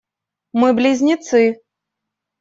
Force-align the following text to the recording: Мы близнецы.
Мы 0.61 0.69
близнецы. 0.79 1.43